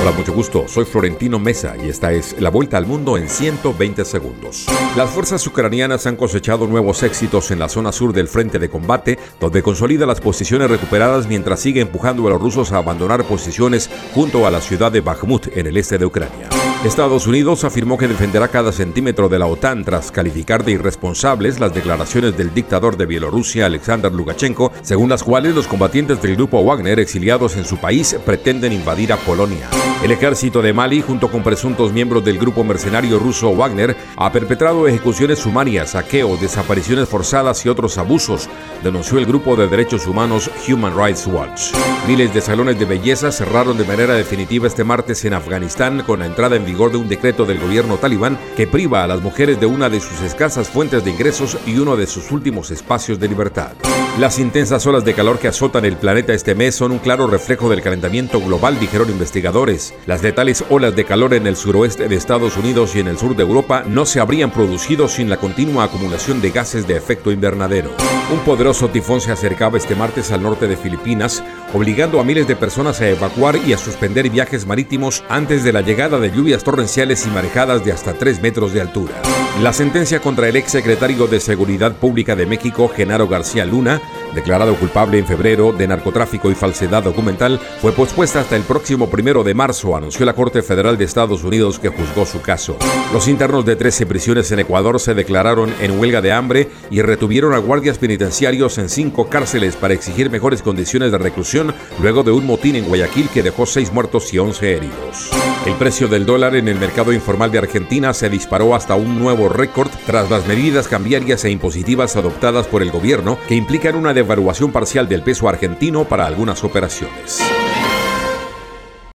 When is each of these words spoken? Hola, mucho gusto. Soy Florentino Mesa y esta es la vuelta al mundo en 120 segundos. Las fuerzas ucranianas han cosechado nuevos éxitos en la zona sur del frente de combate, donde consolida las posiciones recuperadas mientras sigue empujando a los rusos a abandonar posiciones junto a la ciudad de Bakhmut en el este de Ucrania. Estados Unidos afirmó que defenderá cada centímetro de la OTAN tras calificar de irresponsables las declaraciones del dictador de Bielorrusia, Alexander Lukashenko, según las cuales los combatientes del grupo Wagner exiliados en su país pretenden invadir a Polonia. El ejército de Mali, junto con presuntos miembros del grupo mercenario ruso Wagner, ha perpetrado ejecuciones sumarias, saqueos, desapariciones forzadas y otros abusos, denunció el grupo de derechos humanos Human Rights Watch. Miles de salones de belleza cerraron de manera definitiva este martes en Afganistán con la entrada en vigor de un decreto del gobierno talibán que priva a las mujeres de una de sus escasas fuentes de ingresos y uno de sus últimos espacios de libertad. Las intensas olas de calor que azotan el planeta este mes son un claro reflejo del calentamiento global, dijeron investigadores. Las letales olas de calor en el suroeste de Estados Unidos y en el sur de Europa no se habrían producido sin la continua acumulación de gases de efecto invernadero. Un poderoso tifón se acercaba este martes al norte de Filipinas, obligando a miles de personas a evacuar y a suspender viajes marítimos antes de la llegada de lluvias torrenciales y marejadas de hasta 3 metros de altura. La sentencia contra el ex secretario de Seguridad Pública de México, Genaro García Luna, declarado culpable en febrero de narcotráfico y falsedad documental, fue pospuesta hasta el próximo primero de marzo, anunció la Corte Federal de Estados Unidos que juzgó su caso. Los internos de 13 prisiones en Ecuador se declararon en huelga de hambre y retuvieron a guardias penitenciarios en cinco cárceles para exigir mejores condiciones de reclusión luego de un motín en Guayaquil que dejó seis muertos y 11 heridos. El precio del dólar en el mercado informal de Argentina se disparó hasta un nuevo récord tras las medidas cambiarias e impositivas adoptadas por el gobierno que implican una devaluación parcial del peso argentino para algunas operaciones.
Hola, 0.00 0.12
mucho 0.12 0.32
gusto. 0.32 0.66
Soy 0.66 0.86
Florentino 0.86 1.38
Mesa 1.38 1.76
y 1.76 1.90
esta 1.90 2.10
es 2.10 2.40
la 2.40 2.48
vuelta 2.48 2.78
al 2.78 2.86
mundo 2.86 3.18
en 3.18 3.28
120 3.28 4.06
segundos. 4.06 4.64
Las 4.96 5.10
fuerzas 5.10 5.46
ucranianas 5.46 6.06
han 6.06 6.16
cosechado 6.16 6.66
nuevos 6.66 7.02
éxitos 7.02 7.50
en 7.50 7.58
la 7.58 7.68
zona 7.68 7.92
sur 7.92 8.14
del 8.14 8.26
frente 8.26 8.58
de 8.58 8.70
combate, 8.70 9.18
donde 9.38 9.62
consolida 9.62 10.06
las 10.06 10.22
posiciones 10.22 10.70
recuperadas 10.70 11.26
mientras 11.26 11.60
sigue 11.60 11.82
empujando 11.82 12.26
a 12.26 12.30
los 12.30 12.40
rusos 12.40 12.72
a 12.72 12.78
abandonar 12.78 13.24
posiciones 13.24 13.90
junto 14.14 14.46
a 14.46 14.50
la 14.50 14.62
ciudad 14.62 14.90
de 14.90 15.02
Bakhmut 15.02 15.48
en 15.54 15.66
el 15.66 15.76
este 15.76 15.98
de 15.98 16.06
Ucrania. 16.06 16.48
Estados 16.84 17.26
Unidos 17.26 17.64
afirmó 17.64 17.98
que 17.98 18.08
defenderá 18.08 18.48
cada 18.48 18.72
centímetro 18.72 19.28
de 19.28 19.38
la 19.38 19.44
OTAN 19.44 19.84
tras 19.84 20.10
calificar 20.10 20.64
de 20.64 20.72
irresponsables 20.72 21.60
las 21.60 21.74
declaraciones 21.74 22.38
del 22.38 22.54
dictador 22.54 22.96
de 22.96 23.04
Bielorrusia, 23.04 23.66
Alexander 23.66 24.10
Lukashenko, 24.10 24.72
según 24.80 25.10
las 25.10 25.22
cuales 25.22 25.54
los 25.54 25.66
combatientes 25.66 26.22
del 26.22 26.36
grupo 26.36 26.64
Wagner 26.64 26.98
exiliados 26.98 27.58
en 27.58 27.66
su 27.66 27.76
país 27.76 28.16
pretenden 28.24 28.72
invadir 28.72 29.12
a 29.12 29.18
Polonia. 29.18 29.68
El 30.02 30.12
ejército 30.12 30.62
de 30.62 30.72
Mali, 30.72 31.02
junto 31.02 31.30
con 31.30 31.42
presuntos 31.42 31.92
miembros 31.92 32.24
del 32.24 32.38
grupo 32.38 32.64
mercenario 32.64 33.18
ruso 33.18 33.54
Wagner, 33.54 33.94
ha 34.16 34.32
perpetrado 34.32 34.88
ejecuciones 34.88 35.40
sumarias, 35.40 35.90
saqueos, 35.90 36.40
desapariciones 36.40 37.06
forzadas 37.06 37.66
y 37.66 37.68
otros 37.68 37.98
abusos, 37.98 38.48
denunció 38.82 39.18
el 39.18 39.26
grupo 39.26 39.54
de 39.54 39.68
derechos 39.68 40.06
humanos 40.06 40.50
Human 40.66 40.96
Rights 40.96 41.26
Watch. 41.26 41.74
Miles 42.08 42.32
de 42.32 42.40
salones 42.40 42.78
de 42.78 42.86
belleza 42.86 43.30
cerraron 43.30 43.76
de 43.76 43.84
manera 43.84 44.14
definitiva 44.14 44.66
este 44.66 44.84
martes 44.84 45.22
en 45.26 45.34
Afganistán 45.34 46.02
con 46.06 46.20
la 46.20 46.26
entrada 46.26 46.56
en 46.56 46.69
vigor 46.70 46.92
de 46.92 46.98
un 46.98 47.08
decreto 47.08 47.44
del 47.44 47.58
gobierno 47.58 47.96
talibán 47.96 48.38
que 48.56 48.66
priva 48.66 49.02
a 49.02 49.06
las 49.06 49.20
mujeres 49.20 49.58
de 49.58 49.66
una 49.66 49.88
de 49.88 50.00
sus 50.00 50.20
escasas 50.22 50.68
fuentes 50.68 51.04
de 51.04 51.10
ingresos 51.10 51.58
y 51.66 51.78
uno 51.78 51.96
de 51.96 52.06
sus 52.06 52.30
últimos 52.30 52.70
espacios 52.70 53.18
de 53.18 53.28
libertad. 53.28 53.72
Las 54.18 54.38
intensas 54.38 54.86
olas 54.86 55.04
de 55.04 55.14
calor 55.14 55.38
que 55.38 55.48
azotan 55.48 55.84
el 55.86 55.96
planeta 55.96 56.34
este 56.34 56.54
mes 56.54 56.74
son 56.74 56.92
un 56.92 56.98
claro 56.98 57.26
reflejo 57.26 57.70
del 57.70 57.80
calentamiento 57.80 58.38
global, 58.40 58.78
dijeron 58.78 59.08
investigadores. 59.08 59.94
Las 60.04 60.22
letales 60.22 60.62
olas 60.68 60.94
de 60.94 61.04
calor 61.04 61.32
en 61.32 61.46
el 61.46 61.56
suroeste 61.56 62.06
de 62.06 62.16
Estados 62.16 62.58
Unidos 62.58 62.94
y 62.96 63.00
en 63.00 63.08
el 63.08 63.16
sur 63.16 63.34
de 63.34 63.44
Europa 63.44 63.84
no 63.86 64.04
se 64.04 64.20
habrían 64.20 64.50
producido 64.50 65.08
sin 65.08 65.30
la 65.30 65.38
continua 65.38 65.84
acumulación 65.84 66.42
de 66.42 66.50
gases 66.50 66.86
de 66.86 66.96
efecto 66.96 67.30
invernadero. 67.30 67.90
Un 68.30 68.40
poderoso 68.40 68.88
tifón 68.88 69.20
se 69.20 69.32
acercaba 69.32 69.78
este 69.78 69.94
martes 69.94 70.32
al 70.32 70.42
norte 70.42 70.68
de 70.68 70.76
Filipinas, 70.76 71.42
obligando 71.72 72.20
a 72.20 72.24
miles 72.24 72.46
de 72.46 72.56
personas 72.56 73.00
a 73.00 73.08
evacuar 73.08 73.56
y 73.56 73.72
a 73.72 73.78
suspender 73.78 74.28
viajes 74.28 74.66
marítimos 74.66 75.24
antes 75.28 75.64
de 75.64 75.72
la 75.72 75.80
llegada 75.80 76.18
de 76.18 76.30
lluvias 76.30 76.62
torrenciales 76.62 77.26
y 77.26 77.30
marejadas 77.30 77.84
de 77.84 77.92
hasta 77.92 78.12
3 78.12 78.42
metros 78.42 78.72
de 78.72 78.82
altura. 78.82 79.14
La 79.62 79.72
sentencia 79.72 80.20
contra 80.20 80.48
el 80.48 80.56
ex 80.56 80.70
secretario 80.72 81.26
de 81.26 81.38
Seguridad 81.38 81.92
Pública 81.92 82.34
de 82.34 82.46
México, 82.46 82.88
Genaro 82.88 83.28
García 83.28 83.66
Luna, 83.66 84.00
declarado 84.34 84.74
culpable 84.76 85.18
en 85.18 85.26
febrero 85.26 85.72
de 85.72 85.88
narcotráfico 85.88 86.50
y 86.50 86.54
falsedad 86.54 87.02
documental, 87.02 87.58
fue 87.80 87.92
pospuesta 87.92 88.40
hasta 88.40 88.56
el 88.56 88.62
próximo 88.62 89.08
primero 89.08 89.44
de 89.44 89.54
marzo, 89.54 89.96
anunció 89.96 90.24
la 90.26 90.34
Corte 90.34 90.62
Federal 90.62 90.96
de 90.96 91.04
Estados 91.04 91.44
Unidos 91.44 91.78
que 91.78 91.88
juzgó 91.88 92.26
su 92.26 92.40
caso. 92.40 92.76
Los 93.12 93.28
internos 93.28 93.64
de 93.64 93.76
13 93.76 94.06
prisiones 94.06 94.50
en 94.52 94.60
Ecuador 94.60 95.00
se 95.00 95.14
declararon 95.14 95.72
en 95.80 95.98
huelga 95.98 96.20
de 96.20 96.32
hambre 96.32 96.68
y 96.90 97.02
retuvieron 97.02 97.54
a 97.54 97.58
guardias 97.58 97.98
penitenciarios 97.98 98.78
en 98.78 98.88
cinco 98.88 99.28
cárceles 99.28 99.76
para 99.76 99.94
exigir 99.94 100.30
mejores 100.30 100.62
condiciones 100.62 101.12
de 101.12 101.18
reclusión 101.18 101.74
luego 102.00 102.22
de 102.22 102.32
un 102.32 102.46
motín 102.46 102.76
en 102.76 102.84
Guayaquil 102.84 103.28
que 103.28 103.42
dejó 103.42 103.66
seis 103.66 103.92
muertos 103.92 104.32
y 104.32 104.38
11 104.38 104.76
heridos. 104.76 105.30
El 105.66 105.74
precio 105.74 106.08
del 106.08 106.26
dólar 106.26 106.56
en 106.56 106.68
el 106.68 106.78
mercado 106.78 107.12
informal 107.12 107.50
de 107.50 107.58
Argentina 107.58 108.14
se 108.14 108.30
disparó 108.30 108.74
hasta 108.74 108.94
un 108.94 109.18
nuevo 109.18 109.48
récord 109.48 109.90
tras 110.06 110.30
las 110.30 110.46
medidas 110.46 110.88
cambiarias 110.88 111.44
e 111.44 111.50
impositivas 111.50 112.16
adoptadas 112.16 112.66
por 112.66 112.82
el 112.82 112.90
gobierno 112.90 113.38
que 113.48 113.54
implican 113.54 113.94
una 113.94 114.14
devaluación 114.22 114.70
parcial 114.70 115.08
del 115.08 115.22
peso 115.22 115.48
argentino 115.48 116.04
para 116.04 116.26
algunas 116.26 116.62
operaciones. 116.62 117.40